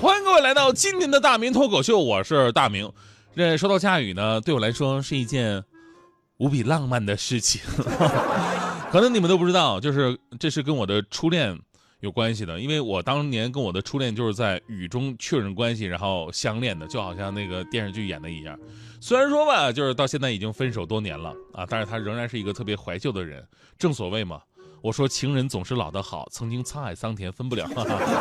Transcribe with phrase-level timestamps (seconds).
[0.00, 2.88] 欢迎各位来到今天的大明脱口秀，我是大明。
[3.34, 5.64] 这说到下雨呢，对我来说是一件
[6.36, 7.60] 无比浪漫的事情。
[8.92, 11.58] 可能你们都不知道，就是这是跟我的初恋
[11.98, 18.56] 有关系的，因为我当年跟我的初恋就是在雨中确认关系，然后相恋的，就好像那个电视剧演的一样。
[19.00, 23.44] 虽然说吧，就是到现在已经分手多年了啊，但是他仍然是一个特别怀旧的人。
[23.76, 24.40] 正所谓嘛。
[24.80, 27.68] 我说情人总是老的好，曾经沧海桑田分不了。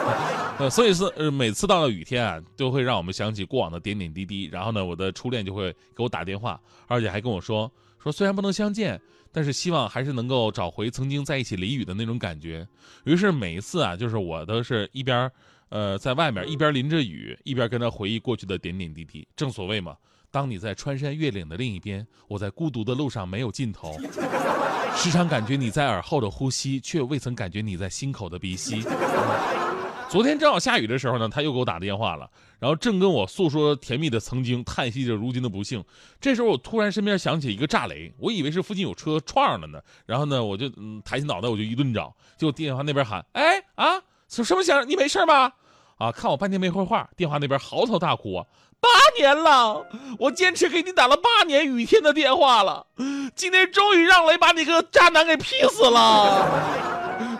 [0.59, 4.45] 呃，所以是呃，每次到了雨天啊，都会让我们想起过往的点点滴滴。
[4.45, 8.99] 然后呢，我的初恋就会给我打电话，而且还跟我说说，虽然不能相见，
[9.31, 12.67] 但是希望还是能够找回曾经在一起淋雨的那种感觉。
[13.03, 15.31] 于是每一次啊，就是我都是一边
[15.69, 19.27] 呃在外面一边淋着雨，一边跟他回忆过去的点点滴滴。
[19.35, 19.95] 正所谓嘛。
[20.29, 23.95] 当你在穿山越岭的另一边，我在孤独的路上没有尽头，
[24.97, 28.83] 时常感觉你在耳后的呼吸，却未曾感觉你在心口的鼻息。
[30.09, 35.83] 昨天正好下雨的时候呢，他又给我打电话了，然后正跟我诉说甜蜜的曾经，叹息着如今的不幸。
[36.19, 44.89] 这时候我突然身边响起一个炸雷，我以为是附近有车撞了呢，然后呢我就嗯抬起脑袋我就一顿找，结果电话那边喊：“哎啊，什什么响？
[44.89, 45.53] 你没事吧？”
[45.97, 46.11] 啊！
[46.11, 48.45] 看我半天没回话，电话那边嚎啕大哭啊！
[48.87, 49.85] 八年了，
[50.17, 52.85] 我坚持给你打了八年雨天的电话了，
[53.35, 56.47] 今天终于让雷把你个渣男给劈死了！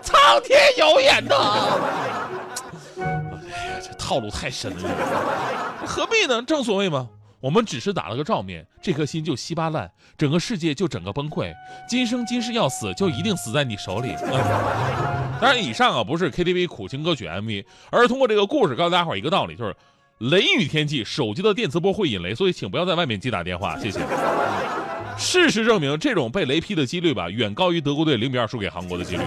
[0.02, 1.36] 苍天有眼呐！
[3.00, 4.90] 哎呀，这套路太深了，
[5.86, 6.42] 何必呢？
[6.42, 7.08] 正所谓嘛。
[7.40, 11.54] 我们只是打了个照面，这颗心就稀巴烂，整个世界就整个崩溃。
[11.88, 14.16] 今生今世要死，就一定死在你手里。
[15.40, 19.76] 当然，以上啊不是 KTV 苦情歌曲 MV，而是通过这个故事告诉大家伙一个道理，就是
[20.20, 24.00] 雷雨天气手机的电磁波会引雷，所以请不要在外面接打电话，谢谢。
[25.16, 29.24] 事实证明，这种被雷劈的几率吧，远高于德国队零比二输给韩国的几率。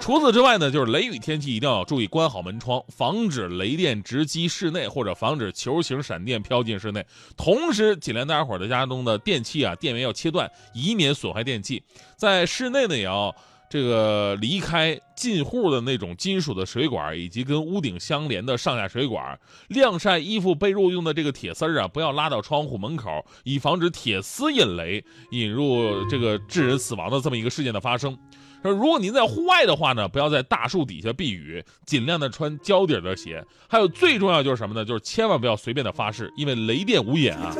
[0.00, 7.04] 除此之外呢，就是雷雨天气一定要注意关好门窗，防止雷电直击室内，或者防止球形闪电飘进室内。
[7.36, 11.82] 同时，尽量大家伙的家中的电器啊，电源要切断，以免损坏电器。
[12.16, 13.34] 在室内呢，也要
[13.68, 19.38] 这个离开进户的那种金属的水管，以及跟屋顶相连的上下水管。
[19.68, 28.16] 晾晒衣服被褥用的这个铁丝儿啊，不要拉到窗户门口，以防止铁丝引雷，引入这个致人死亡的这么一个事件的发生。
[28.62, 33.44] 说如果您在户外的话呢，不要在大树底下避雨，尽量的穿胶底的鞋。
[33.68, 34.84] 还有最重要就是什么呢？
[34.84, 37.54] 就是千万不要随便的发誓，因为雷电无眼啊，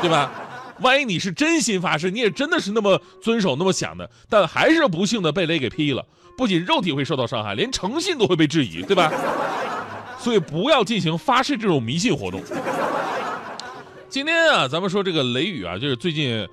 [0.00, 0.32] 对吧？
[0.80, 6.04] 万一你是真心发誓，你也真的是那么遵守那么想的，但还是不幸的被雷给劈了，
[6.36, 9.12] 不仅肉体会受到伤害，连诚信都会被质疑，对吧？
[10.18, 12.42] 所以不要进行发誓这种迷信活动。
[14.08, 16.46] 今天啊，咱们说这个雷雨啊，就是最近。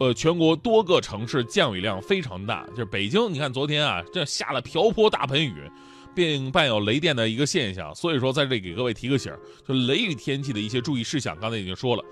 [0.00, 5.70] 呃，全国多个城市降雨量非常大，就是北京，你看昨天啊，这下了瓢泼大盆雨，
[6.12, 7.94] 并伴有雷电的一个现象。
[7.94, 9.32] 所以说，在这里给各位提个醒，
[9.68, 12.02] 就雷雨天气的一些注意事项，刚才已经说了。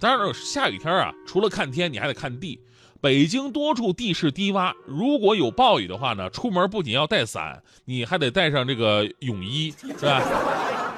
[0.00, 2.60] 当然了，下雨天啊，除了看天，你还得看地。
[3.00, 10.20] 北京多处地势低洼，如果有暴雨的话呢，出门不仅要带伞，你还得带上这个泳衣，是吧？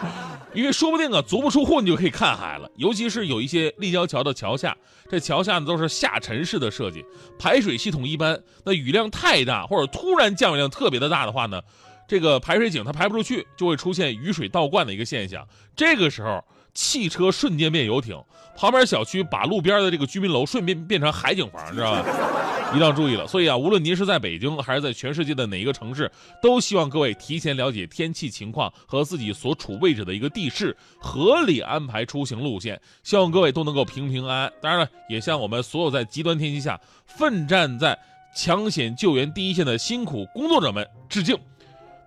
[0.55, 2.71] 因为说不定啊，足不出户你就可以看海了。
[2.77, 4.75] 尤其是有一些立交桥的桥下，
[5.11, 7.05] 这桥下呢都是下沉式的设计，
[7.39, 8.43] 排水系统一般。
[8.65, 11.61] 那雨量太大，或者突然降雨量特别的大的话呢，
[12.09, 15.47] 这个排水井它排不出去，就会出现雨水倒灌的一个现象。
[15.77, 16.43] 这个时候。
[16.81, 18.19] 汽车瞬间变游艇，
[18.57, 22.07] 旁边小区把路边的这个居民楼顺便变成海景房，知道吧？
[22.73, 23.27] 一定要注意了。
[23.27, 32.81] 所以啊，无论您是在北京还是在全世界的哪一个城市，都希望各位提前了解天气情况和自己所处位置的一个地势，合理安排出行路线。
[33.03, 34.53] 希望各位都能够平平安安。
[34.63, 37.99] 当然了，也向我们所有在极端天气下奋战在
[38.35, 41.37] 抢险救援第一线的辛苦工作者们致敬。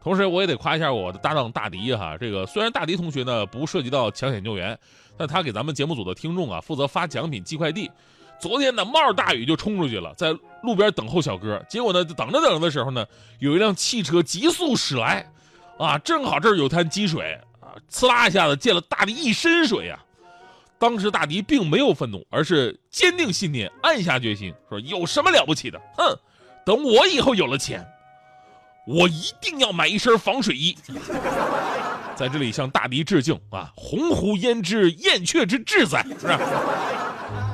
[0.04, 2.18] 同时，我也得夸一下我的搭档大迪哈。
[2.20, 4.78] 这个虽然大迪同学呢不涉及到抢险救援，
[5.18, 7.90] 但他给咱们节目组的听众啊负责发奖品、寄快递。
[8.38, 11.58] 昨天呢，冒着大雨就冲出去了，在路边等候小哥。
[11.70, 13.06] 结果呢，等着等着的时候呢，
[13.40, 15.26] 有一辆汽车急速驶来，
[15.80, 20.04] 啊，正好这儿有滩积水啊，呲啦一下子溅了大迪一身水啊。
[20.78, 25.80] 当时大迪并没有愤怒，而是坚定信念，暗下决心说：“有什么了不起的？
[25.96, 26.14] 哼，
[26.66, 27.82] 等我以后有了钱。”
[28.86, 30.78] 我一定要买一身防水衣。
[32.16, 33.72] 在这里向大敌致敬啊！
[33.76, 36.40] 鸿鹄焉知燕雀之志哉，是吧？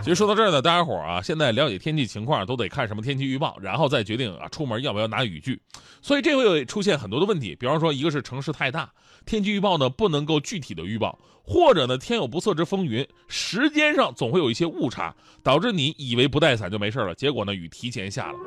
[0.03, 5.61] 其实说到这儿呢，大家伙儿啊，现在了解天气情况都得看什么天气预报，然后再决定啊出门要不要拿雨具。
[6.01, 8.91] 所以这会出现很多的问题，比方说一个是城市太大，
[9.25, 18.37] 天气预报呢不能够具体的预报，或者呢天有不测之风云，时间上总会有一些误差，导致你以为不带伞就没事了，结果呢雨提前下了。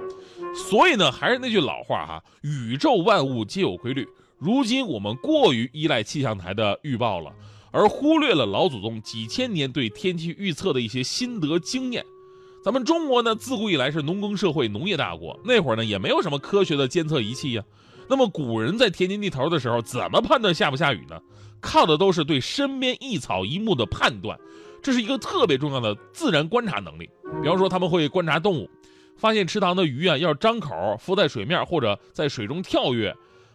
[0.54, 4.06] 所以呢还是那句老话哈，宇宙万物皆有规律。
[4.38, 7.32] 如今我们过于依赖气象台的预报了。
[7.74, 12.04] 而忽略了老祖宗几千年对天气预测的一些心得经验。
[12.62, 17.64] 咱们中国呢，自古以来是农耕社会、农业大国，那会儿呢也没有什么科学的监测仪器呀。
[18.10, 21.18] 那么古人在田间地头的时候，怎么判断下不下雨呢？
[21.62, 24.38] 靠的都是对身边一草一木的判断，
[24.82, 27.08] 这是一个特别重要的自然观察能力。
[27.42, 28.68] 比方说，他们会观察动物，
[29.16, 33.14] 发现池塘的鱼啊，要张口浮在水面或者在水中跳跃，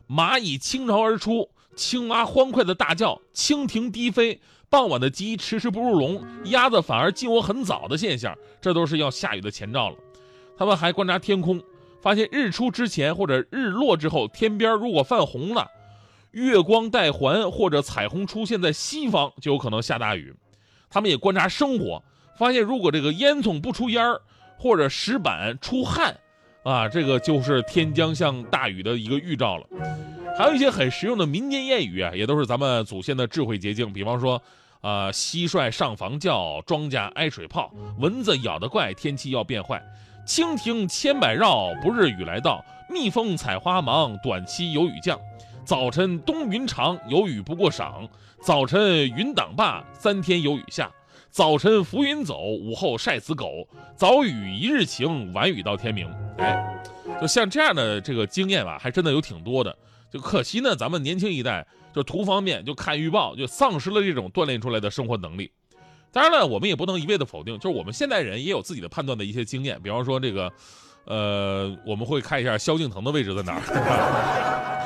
[0.10, 1.50] 蚂蚁倾巢而出。
[1.76, 9.96] 青蛙欢快的大叫，蜻蜓低飞，傍晚的鸡迟迟不入笼，鸭子反而进窝很早的现象，这都是要下雨的前兆了。
[10.58, 11.62] 他们还观察天空，
[12.02, 15.68] 发现日出之前或者日落之后，天边如果泛红了，
[16.32, 20.34] 月光带环或者彩虹出现在西方，就有可能下大雨。
[20.90, 22.04] 他们也观察生活，
[22.40, 24.20] 发现如果这个烟囱不出烟儿，
[24.58, 26.16] 或者石板出汗，
[26.64, 29.66] 啊，这个就是天将降大雨的一个预兆了。
[30.38, 33.92] 还有一些很实用的民间谚语啊，也都是咱们祖先的智慧结晶。
[33.92, 34.42] 比方说，
[34.82, 39.82] 啊，蟋蟀上房叫，庄稼挨水泡，蚊子咬得怪，天气要变坏。
[40.28, 42.64] 蜻蜓千百绕，不日雨来到。
[42.90, 45.20] 蜜蜂采花忙，短期有雨降。
[45.66, 48.08] 早晨冬云长，有雨不过晌。
[48.42, 50.92] 早晨云挡罢，三天有雨下。
[51.38, 53.68] 早晨浮云走，午后晒死狗。
[53.96, 56.12] 早雨一日晴，晚雨到天明。
[56.40, 56.84] 哎，
[57.22, 59.78] 就像这样的这个经验吧，还真的有挺多的。
[60.10, 61.64] 就可惜呢，咱们年轻一代
[61.94, 65.52] 就图方便，就看预报，就丧失了这种锻炼出来的生活能力。
[66.12, 69.80] 当然了，我们也不能一味的否定，就是我们现代人也有自己的判断的一些经验。
[69.80, 70.52] 比方说这个，
[71.06, 74.77] 呃，我们会看一下萧敬腾的位置在哪儿。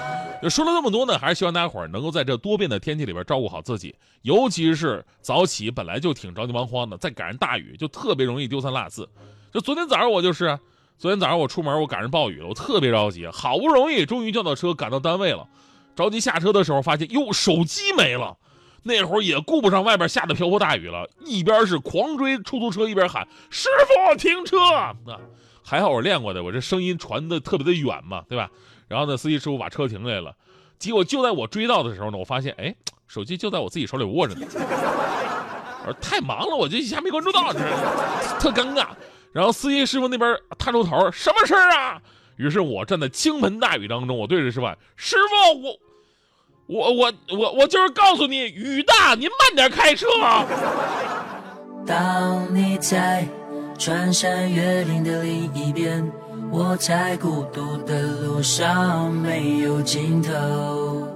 [0.50, 9.08] 说了那么多呢，还是希望大家伙儿能够在这多变的天气里边照顾好自己，尤其是早起本来就挺着急忙慌的，再赶上大雨，就特别容易丢三落四。
[9.54, 10.60] 就昨天早上我就是。
[10.98, 15.48] 昨天早上我出门，我赶上暴雨了，我特别着急，好不容易终于叫到车，赶到单位了。
[15.96, 18.38] 着急下车的时候，发现哟，手机没了。
[18.84, 24.60] 那会儿也顾不上外边下的瓢泼大雨了，一边是狂追出租车，一边喊师傅停车。
[24.76, 24.96] 啊，
[25.64, 28.52] 还好我练过的，我这声音传的特别的远嘛，对吧？
[28.92, 30.36] 然后呢，司机师傅把车停下来了。
[30.78, 32.76] 结果就在我追到的时候呢，我发现哎，
[33.08, 34.46] 手机就在我自己手里握着呢。
[34.52, 37.60] 我说太忙了，我就一下没关注到，这
[38.38, 38.88] 特尴尬。
[39.32, 42.02] 然后司机师傅那边探出头，什么事儿啊？
[42.36, 44.68] 于是我站在倾盆大雨当中，我对着师傅
[44.98, 45.62] ：“师傅，
[46.68, 50.08] 我，我，我，我，我就是告诉你，雨大，您慢点开车。”
[51.88, 53.28] 当你在
[53.78, 56.12] 穿山越岭的另一边，
[56.54, 61.08] 我在孤独的路上没有尽头。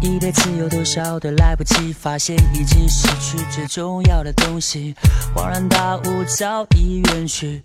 [0.00, 4.94] 一辈子有多少的来不及，发现已经失去最重要的东西，
[5.34, 6.02] 恍然大悟
[6.38, 7.64] 早已远去。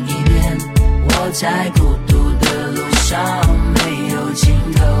[1.03, 3.19] 我在孤独的路上
[3.73, 5.00] 没有尽头，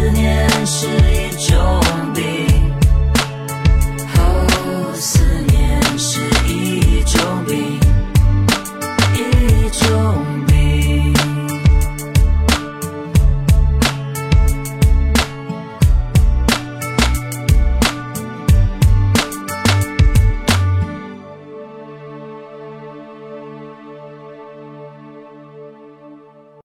[0.00, 1.79] 思念是一种